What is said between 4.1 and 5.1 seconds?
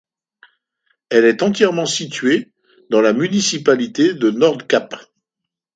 de Nordkapp.